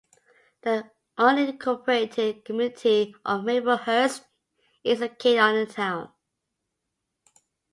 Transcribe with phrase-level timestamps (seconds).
[0.63, 4.25] The unincorporated community of Maplehurst
[4.83, 6.11] is located in the town.